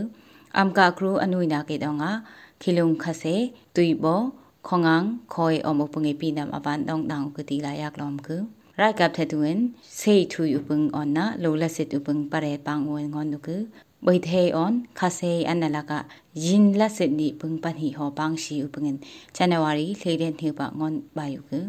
[0.60, 2.12] am ka gru anu na ge dong a
[2.62, 3.34] khilung khase
[3.74, 4.14] tui bo
[4.68, 8.36] khongang khoi omu pungi pinam aban dong dang gati la yak lam ku
[8.80, 9.58] ရကပ်ထက်တွင်
[9.98, 13.48] စေထူယူပင်အနာလောလစစ်ဥပင်ပရေပန်းဝင်ငွန်နုက
[14.04, 15.98] boithei on khase analaka
[16.44, 18.96] jinla sedni pungpan hi ho pangshi upungen
[19.36, 21.60] january thleiden thipa ngon bayu ku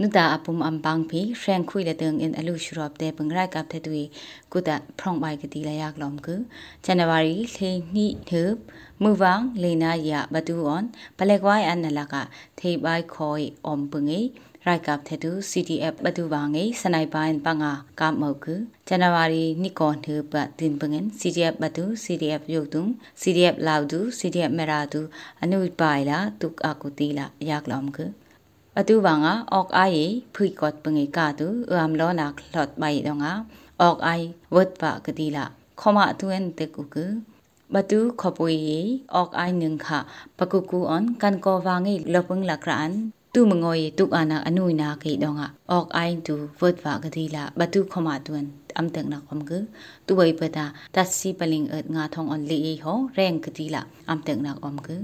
[0.00, 3.78] nuta apum ampang phi reng khui le teng in alu shrop te pengrai kap the
[3.86, 4.04] tui
[4.52, 6.34] kuta phrong bai ke ti la yak lom ku
[6.86, 8.56] january thei ni thup
[9.02, 10.84] muwang leina ya batu on
[11.18, 12.22] palekwai analaka
[12.58, 14.20] thei bai khoi om pungi
[14.66, 18.54] ရိုက်ကပ်တဲ့သူ CDF ဘဒူဘာငိစနိုက်ပိုင်းပငါကပ်မောက်ကူ
[18.88, 22.84] ဇန်နဝါရီနိကွန်ထဘတင်ပငန် CDF ဘဒူ CDF ယုတ်တုံ
[23.20, 25.00] CDF လောက်ဒူ CDF မရာဒူ
[25.42, 28.04] အနုပိုင်လာတုကအခုတီလာရက်လောမ်ကူ
[28.78, 33.32] အတူဘာငါအော့အိုင်ဖိကတ်ပငေကာတူအမ်လောနာခလတ်ဘိုင်တော့ငါ
[33.80, 35.44] အော့အိုင်ဝတ်ပါကတိလာ
[35.80, 37.04] ခမအတူန်တက်ကူကူ
[37.74, 38.54] ဘတူခပွေ
[39.14, 39.86] အော့အိုင်နင်းခ
[40.38, 42.92] ပကူကူအွန်ကန်ကောဝါငေလပငလကရန်
[43.32, 45.46] tu mangoi tu ana anui na ke donga
[45.78, 49.58] ok ai tu vot va gadila batu khoma tun am tak na khom gu
[50.06, 50.64] tu bai pata
[50.94, 54.76] ta si paling at nga thong on li ho reng gadila am tak na om
[54.86, 54.96] gu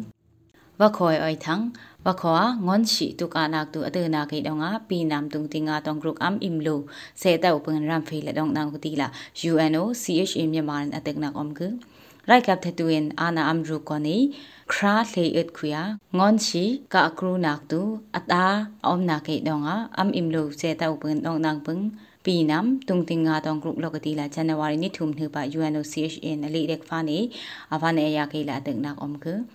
[0.79, 1.63] wa khoi oi thang
[2.05, 5.47] wa khoa ngon shi tu ka nak tu adu na ke donga pi nam tung
[5.53, 6.77] tinga tong group am im lo
[7.21, 9.07] se ta upang ram phi la dong nang gadila
[9.51, 11.69] uno chma an atak na om gu
[12.30, 14.18] ရိုက်ကပ်ထတူင်အာနာအမ်ရူကိုနီ
[14.72, 15.70] ခရာလေအတ်ခွေ
[16.18, 17.82] ငွန်ချီကာကရူနက်တူ
[18.18, 18.46] အတာ
[18.86, 21.82] အုံနာကေဒေါငါအမ်အင်လူစေတောက်ပင်ဒေါနန်ပင်
[22.26, 27.18] ปีนำตุงติงงาตองกรุกลกตีละจันวารีนิทุมนือปะ UNOCHA นลีเด็กฟานี
[27.72, 29.55] อาวานเอยาเกละตึกนักอมคืออัมอิมโลร็อกวันดองน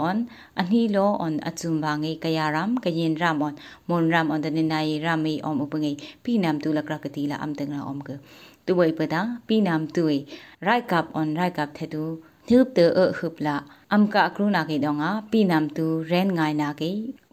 [0.00, 0.16] อน
[0.58, 3.54] อันนี้โลออนอจุมวางไงกยารามกยินรามออน
[3.90, 5.86] มนรามออนตนินายรามมีอมอุปงไง
[6.24, 8.18] พี่นำตุลกรกตีละอัมตึงนาอมคือ
[8.66, 10.16] ตุวยปะตาพี่นำตุย
[10.64, 12.04] ไรกับออนไรกับเทตู
[12.48, 13.56] นึบเตอเอฮึบละ
[13.92, 16.82] อัมกะกรุนาเกดองาปีนำตูเรนงายนาเก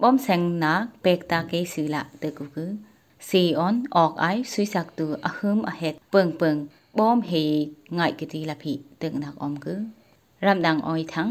[0.01, 2.71] บอมเซงนาเปกตาเกสือละเตกุคือ
[3.29, 6.55] ซีออนออกไอสุยสักตูอะฮึมอะเฮ็ดเปิงเปิง
[6.97, 7.31] บอมเฮ
[7.97, 9.79] ง่ายกะทีละพี่ตึงนักอมคือ
[10.45, 11.29] รำดังอ้อยทั้ง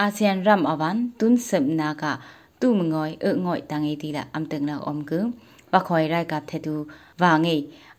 [0.00, 2.12] อาเซียนรำอวันตุนเสมนากะ
[2.60, 5.24] ตู้มงอยเออง่อยตังเอทีละอำตึงนักอมคือ
[5.72, 6.76] ว่าคอยไรกับเทตู
[7.22, 7.48] ว่าไง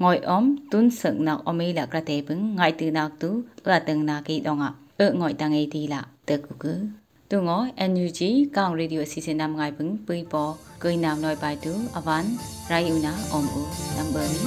[0.02, 3.30] ငွိုင်အုံးတွန်းစက်နက်အမေလာကရတေပငငိုင်တူနက်တူ
[3.64, 4.68] အတန်နာကေဒေါငါ
[5.00, 6.97] အငွိုင်တန်ငေတီလာတက်ကူကူ
[7.32, 8.20] တုံငော NUG
[8.56, 12.24] ကောင်ရေဒီယိုအစီအစဉ်နမ်ငိုင်ပင်ပိပေါ်ကိုင်နမ်နှွိုင်ပိုင်တူအဝန်
[12.70, 13.62] ရိုင်ယူနာအုံအူ
[13.96, 14.40] နံပါတ်နီ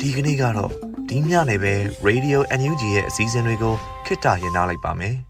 [0.00, 0.70] ဒီကနေ့ကတော့
[1.08, 1.74] ဒီညနေပဲ
[2.06, 3.74] Radio NUG ရဲ့အစည်းအဝေးကို
[4.06, 5.16] ခਿੱတရရနိုင်ပါမယ်။